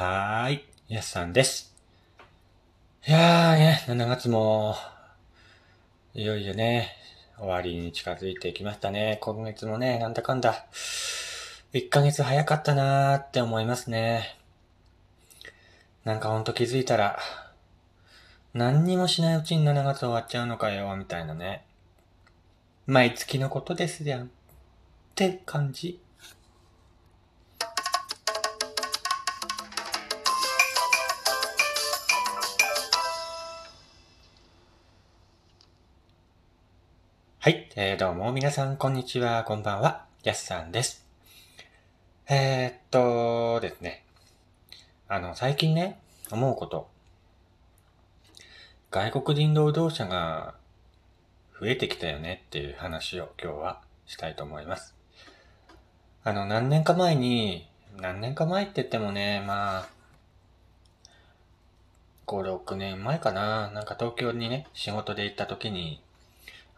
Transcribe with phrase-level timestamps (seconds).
[0.00, 1.74] はーい、やすさんです。
[3.06, 4.74] いやーね、7月も、
[6.14, 6.96] いよいよね、
[7.36, 9.18] 終わりに近づいてきましたね。
[9.20, 10.64] 今月もね、なんだかんだ、
[11.74, 14.38] 1ヶ月早かったなーって思いますね。
[16.06, 17.18] なんかほんと気づいたら、
[18.54, 21.62] 何にもしないうちに7月終わっちゃうのかよ、みたいなね。
[22.86, 24.22] 毎月のことですやん。
[24.24, 24.28] っ
[25.14, 26.00] て感じ。
[37.42, 41.06] はい、えー、どうも皆さんこんにちは、こんばんは、やすさんです。
[42.28, 44.04] えー、っとですね、
[45.08, 45.98] あの、最近ね、
[46.30, 46.90] 思うこと、
[48.90, 50.52] 外国人労働者が
[51.58, 52.42] 増えてきたよね。
[52.48, 54.94] っていう話を今日はしたいと思います。
[56.22, 59.88] あの、何年か前に、何年か前って言ってもね、まあ、
[62.26, 66.02] 5、6年前かな、なんか東京にね、仕事で行った時に、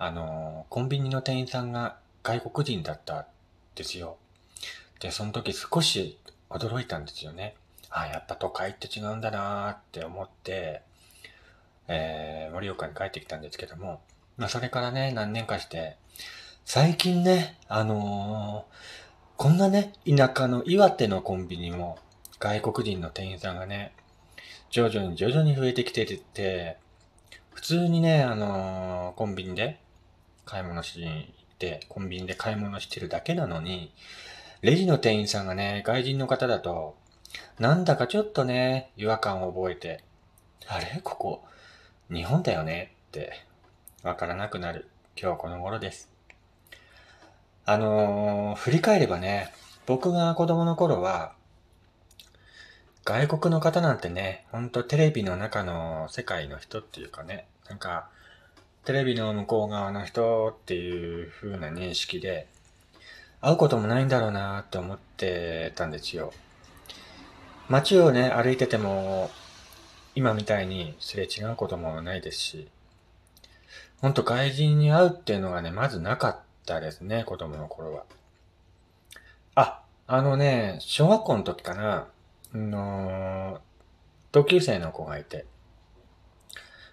[0.04, 3.24] あの、コンビニの店員さんが外国人だったん
[3.76, 4.16] ですよ。
[4.98, 6.18] で、その時少し
[6.50, 7.54] 驚いたんですよね。
[7.88, 10.82] あ、やっぱ都会って違うんだなーって思って、
[11.86, 14.00] えー、盛岡に帰ってきたんですけども、
[14.36, 15.96] まあそれからね、何年かして、
[16.64, 18.74] 最近ね、あのー
[19.36, 22.00] こんなね、田舎の岩手のコンビニも
[22.40, 23.92] 外国人の店員さんがね、
[24.68, 26.76] 徐々に徐々に増えてきてて、
[27.54, 29.78] 普通にね、あのーコンビニで
[30.44, 33.92] 買い物しに行って、コンビニで買い物してるだけなのに、
[34.60, 36.96] レジの店員さんがね、外人の方だと、
[37.58, 40.04] なんだかちょっとね、違和感を覚えて、
[40.66, 41.00] あれ？
[41.02, 41.44] ここ、
[42.10, 42.94] 日本だよね？
[43.08, 43.32] って、
[44.02, 44.88] わからなくなる。
[45.20, 46.10] 今日この頃です。
[47.64, 49.52] あのー振り返ればね、
[49.86, 51.34] 僕が子供の頃は、
[53.04, 58.08] 外国の方なんてね、ほんとテレビの中の世界の人っていうかね、なんか、
[58.84, 62.48] テレビの向こう側の人っていう風な認識で、
[63.40, 66.32] 会うこともないんだろうなって思ってたんですよ。
[67.68, 69.30] 街をね、歩いてても、
[70.14, 72.68] 今みたいにすれ違うこともないですし、
[74.00, 78.04] ほんと外人に会うっていうのがね、まずなかったですね、子供の頃は。
[79.54, 82.08] あ、あのね、小学校の時かな、
[82.52, 83.72] あのー
[84.32, 85.44] 同級生の子がいて、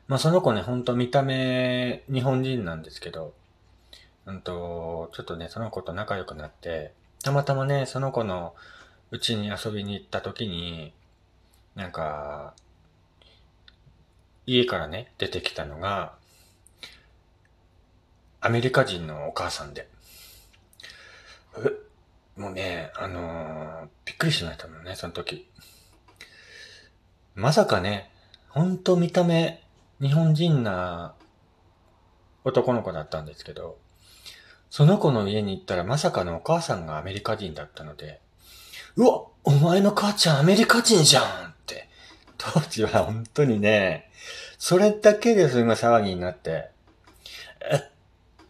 [0.10, 3.36] まあその子ね、ほんと見た目日本人なんですけど、
[4.26, 6.94] うんと、ちょっとね、その子と仲良くなって、
[7.24, 8.56] たまたまね、その子の
[9.12, 10.94] うちに遊びに行った時に、
[11.76, 12.56] なんか、
[14.48, 16.14] 家からね、出てきたのが、
[18.42, 19.88] アメリカ人のお母さんで。
[21.56, 25.48] え、もうね、あのーびっくりしましたもんね、その時。
[27.36, 28.10] まさかね、
[28.48, 29.62] ほんと見た目、
[30.02, 31.14] 日本人な
[32.44, 33.78] 男の子だったんですけど、
[34.70, 38.22] その子の家に行ったらまさかのお母さんがアメリカ人だったので、
[38.96, 41.28] うわお前の母ちゃんアメリカ人じゃんっ
[41.66, 41.90] て、
[42.38, 44.10] 当時は本当にね、
[44.58, 46.70] それだけですごい騒ぎになって、
[47.62, 47.90] え、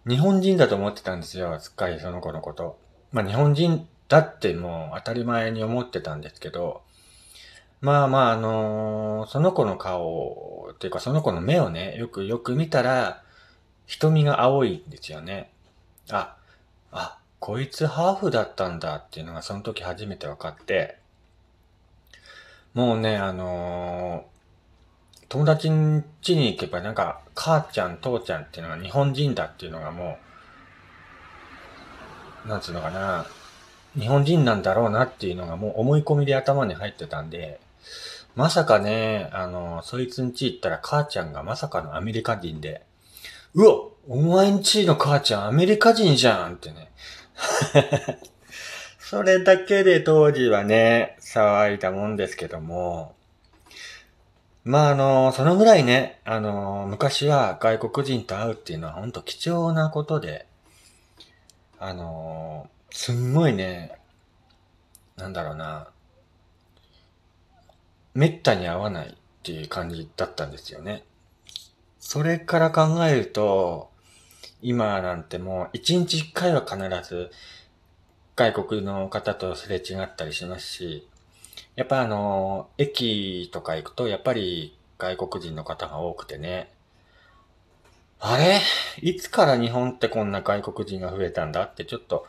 [0.07, 2.79] 日本人だと思ってたんですよ、すっかりその子のこと。
[3.11, 6.81] まあ日本人だってもう当たり前に思ってたんですけど、
[7.81, 13.23] まあまああのーその子の顔っていうかその子の目をね、よくよく見たら、
[13.87, 15.51] 瞳が青いんですよね。
[16.11, 16.35] あ、
[16.91, 20.97] あ、こいつハーフだったんだっていうのがその時初めて分かって、
[22.73, 24.39] もうね、あのー
[25.29, 30.17] 友達ん家に行けばなんか、母ちゃん、父ちゃんっていうのが日本人だっていうのがも
[32.45, 33.27] う、なんつうのかな、
[33.97, 37.59] 日本人なんだろうなっていうのがもう思い込みで頭に入ってたんで、
[38.35, 42.85] まさかね、あの、そいつん家行ったら母ちゃんがまさかのアメリカ人で、
[43.53, 43.75] うわ
[44.07, 46.91] お前んちの母ちゃんアメリカ人じゃんってね。
[48.99, 53.15] それだけで当時はね、騒いだもんですけども、
[54.63, 60.45] まああの、そのぐらいね、あの、昔は外国人と会うっていうのは本当貴重なことで、
[61.79, 63.97] あの、すんごいね、
[65.17, 65.87] なんだろうな、
[68.13, 69.13] めったに会わないっ
[69.43, 71.03] ていう感じだったんですよね。
[71.99, 73.89] それから考えると、
[74.61, 76.77] 今なんてもう一日一回は必
[77.07, 77.31] ず
[78.35, 81.07] 外国の方とすれ違ったりしますし、
[81.75, 86.71] やっぱあの、駅とか行くとやっぱり外国人の方が多くてね、
[88.19, 88.59] あれ？
[89.01, 92.27] いつから日本ってこんな外国人が増えたんだってちょっと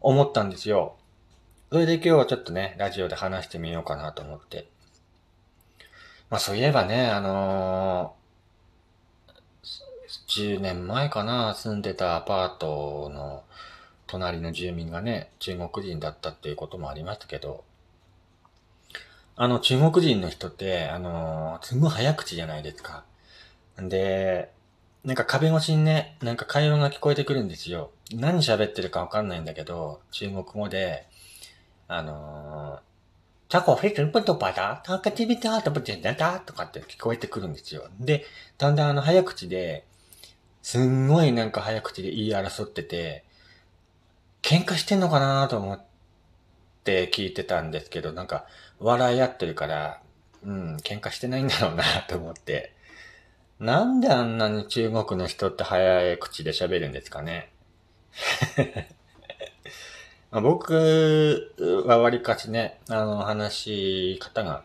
[0.00, 0.96] 思ったんですよ。
[1.72, 4.68] それで今日はちょっとね、ラジオで話してみようかなと思って。
[6.30, 13.42] まあそういえばね、あのー、10年前かな、住んでたアパートの
[14.06, 17.64] 隣の住民がね、中国人だったっていうこともありましたけど、
[19.34, 23.04] あの中国人の人って、あのー、すごい早口じゃないですか。
[23.80, 24.52] んで、
[25.04, 27.90] なんか壁越しにね、なんか会話が聞こえてくるんですよ。
[28.12, 31.06] 何喋ってるかわかんないんだけど、中国語で、
[31.88, 32.89] あのー、
[33.50, 37.88] タコフィットプトパダタカティビタートプテダダとかって聞こえてくるんですよ。
[37.98, 38.24] で、
[38.58, 39.84] だんだんあの早口で、
[40.62, 43.24] すんごいなんか早口で言い争ってて、
[44.42, 45.84] 喧嘩してんのかなと思っ
[46.84, 48.46] て聞いてたんですけど、なんか
[48.78, 50.00] 笑い合ってるから、
[50.44, 52.72] うん、喧嘩してないんだろうなと思って、
[53.58, 57.50] なんであんなに中国の人って早口で喋るんですかね。
[60.30, 61.50] まあ僕
[61.86, 64.62] はわりかしね、あの、話し方が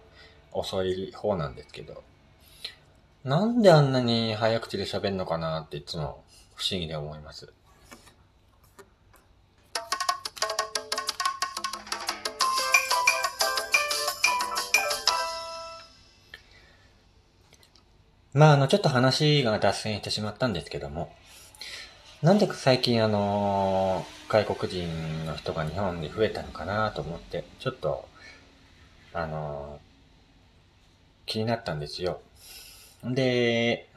[0.52, 2.04] 遅い方なんですけど、
[3.24, 6.24] なんであんなに早口で喋るのかなっていつも
[6.54, 7.52] 不思議で思います。
[18.34, 21.12] まあ、あの、ちょっと話が脱線してしまったんですけども、
[22.26, 28.08] なんで最近あの、外国人の人が日本に増えたのかなと思って、ちょっと、
[29.14, 29.80] あの、
[31.28, 32.20] 気になったんですよ。
[33.04, 33.88] で、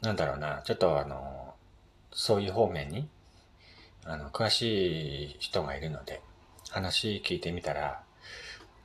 [0.00, 1.52] なんだろうな、ちょっとあの、
[2.10, 3.06] そういう方面に、
[4.06, 6.22] あの、詳しい人がいるので、
[6.70, 8.00] 話聞いてみたら、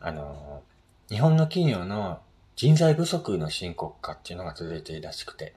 [0.01, 0.61] あの、
[1.07, 2.19] 日本の企業の
[2.57, 5.53] 人材不足の深刻化っていうのが続いているらしくて、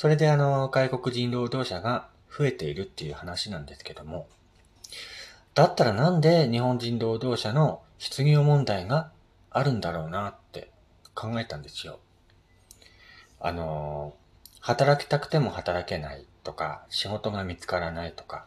[0.00, 4.28] それであの、外国人労働者が増えているっていう話なんですけども、
[5.52, 9.10] だったらなんで日本人労働者の失業問題が
[9.50, 10.70] あるんだろうなって
[11.14, 11.98] 考えたんですよ。
[13.40, 14.14] あの、
[14.60, 18.46] 働きたくても働けないとか、仕事が見つからないとか、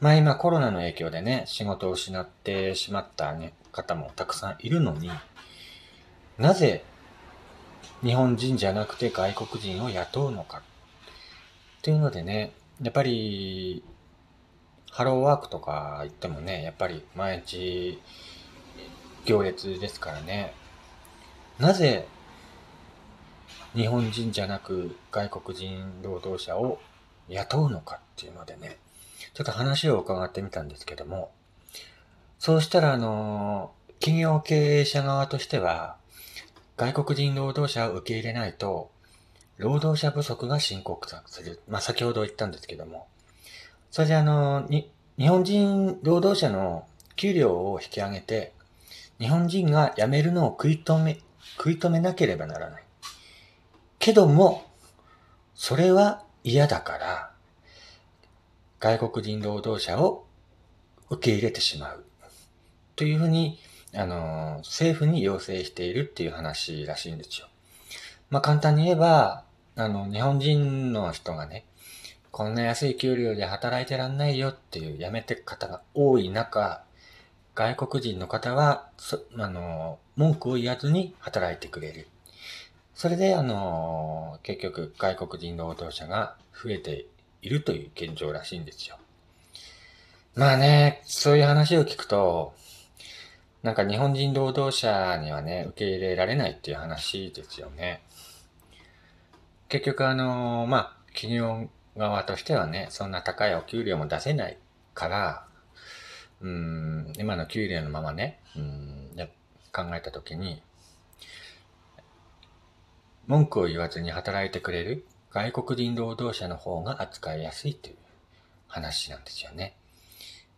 [0.00, 5.12] まあ今コロナの影響でね、仕事を失ってしまった、ね、方もたくさんいるのに、
[6.38, 6.82] なぜ
[8.02, 10.60] 日本人じゃなくて外国人を雇うのか
[11.78, 12.52] っていうのでね、
[12.82, 13.84] やっぱり、
[14.90, 18.00] ハローワークとか行ってもね、やっぱり毎日
[19.24, 20.54] 行列ですからね。
[21.58, 22.06] なぜ
[23.74, 26.80] 日本人じゃなく外国人労働者を
[27.28, 28.78] 雇うのかっていうのでね、
[29.34, 31.30] ちょっと話を伺ってみたんですけども、
[32.38, 35.96] そうしたらあの、企業経営者側としては、
[36.76, 38.90] 外国人労働者を受け入れないと、
[39.58, 41.60] 労働者不足が深刻化する。
[41.68, 43.06] まあ、先ほど言ったんですけども。
[43.90, 48.52] それであの、に、日本人労働者の給料を引き上げて、
[49.18, 51.18] 日本人が辞めるのを食い止め、
[51.56, 52.84] 食い止めなければならない。
[53.98, 54.64] けども、
[55.54, 57.30] それは嫌だから、
[58.80, 60.24] 外国人労働者を
[61.10, 62.04] 受け入れてしまう。
[62.94, 63.58] というふうに
[63.94, 67.48] あの、政府に要請しているっていう話らしいんですよ。
[68.30, 69.44] まあ簡単に言えば、
[69.78, 71.64] あの、日本人の人がね、
[72.32, 76.82] こんな安い給料で働いてらんないよっていう辞めてく方が多い中、
[77.54, 78.90] 外国人の方は、
[79.36, 82.08] あの、文句を言わずに働いてくれる。
[82.96, 87.06] それで、あの、結局外国人労働者が増えて
[87.42, 88.98] いるという現状らしいんですよ。
[90.34, 92.52] まあね、そういう話を聞くと、
[93.62, 98.02] なんか日本人労働者にはね、受け入れられないっていう話ですよね。
[99.68, 104.58] 結局あの、まあ、企業側としてはね、そんな高いお給料も出せない
[104.94, 105.44] から、
[106.40, 108.98] うん、今の給料のままね、うん、
[109.72, 110.62] 考えたときに、
[113.26, 117.96] 文句を言わずに働いてくれる外国人労働者の方が扱いやすいという
[118.66, 119.76] 話なんですよね。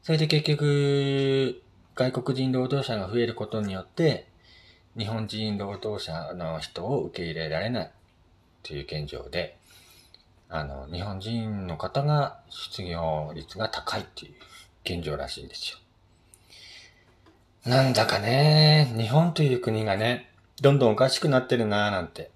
[0.02, 1.62] それで結局、
[1.96, 4.28] 外国人労働者が増えることによって、
[4.96, 7.90] 日本人労働者の人を受け入れられない
[8.62, 9.56] という現状で、
[10.48, 14.32] あの、日本人の方が失業率が高いっていう
[14.84, 15.78] 現状らしいんですよ。
[17.64, 22.30] なんだかね、日本という国がね、どんどんおかしくなってるなぁなんて。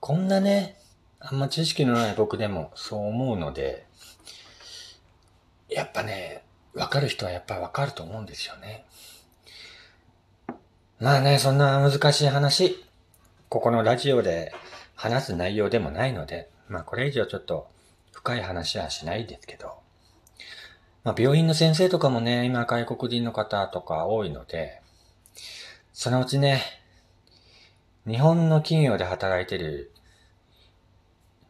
[0.00, 0.76] こんなね、
[1.18, 3.86] あんま知識のない僕でもそう思うので、
[5.68, 6.42] やっぱね、
[6.74, 8.84] わかる人はやっぱわかると思うんですよね。
[11.00, 12.84] まあね、そんな難しい話、
[13.48, 14.52] ここのラジオで
[14.96, 17.68] 話す内容でもないので、まあこれ以上ちょっと
[18.12, 19.74] 深い話はしないですけど、
[21.04, 24.80] まあ病院の先生とかもね、今外国人の方とか多いので、
[25.92, 26.62] そのうちね、
[28.06, 29.92] 日本の企業で働いてる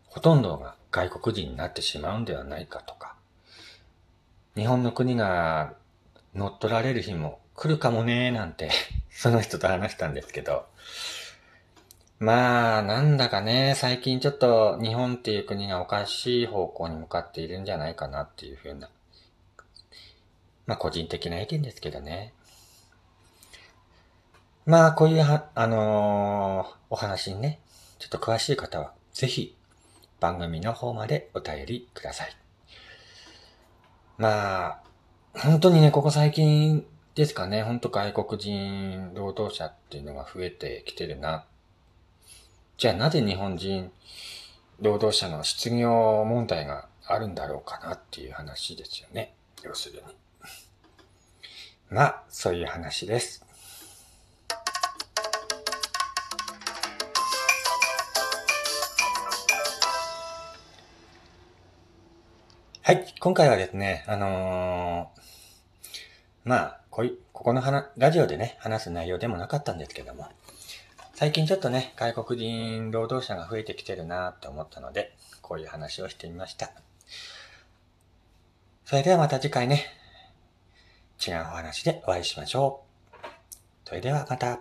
[0.07, 3.17] ほとんどが外国人になってしまうんではないかとか、
[4.55, 5.75] 日本の国が
[6.35, 8.71] 乗っ取られる日も来るかもねーなんて
[9.11, 10.67] その人と話したんですけど、
[12.19, 18.89] まあ、なんだかね、最近ちょっと日本っていう国がおかしい方向に向かっているんじゃないかなっていうふうな、
[20.67, 22.33] まあ個人的な意見ですけどね。
[24.65, 27.61] まあ、こういうは、あのー、お話にね、
[27.99, 29.55] ちょっと詳しい方は、ぜひ、
[30.19, 32.37] 番組の方までお便りください。
[34.19, 34.83] まあ、
[35.35, 41.45] 本当にね、ここ最近ですかね、本当外国人労働者っていうのが増えてきてるな。
[42.79, 43.91] じゃあなぜ日本人
[44.83, 49.33] 労働者の失業問題があるんだろうかなっていう話ですよね。
[49.65, 50.15] 要するに。
[51.89, 53.43] まあ、そういう話です。
[62.83, 65.21] はい、今回はですね、あのー、
[66.45, 70.29] まあ、こい、ここの話、ラジオでね、話す内容でもなかったんですけども、
[71.19, 76.73] 最近ちょっとね、外国人労働者が増えてきてるなって思ったので、こういう話をしてみました。
[78.85, 79.87] それではまた次回ね、
[81.27, 83.17] 違うお話でお会いしましょう。
[83.87, 84.61] それではまた。